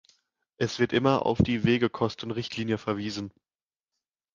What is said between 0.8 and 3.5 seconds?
immer auf die Wegekostenrichtlinie verwiesen.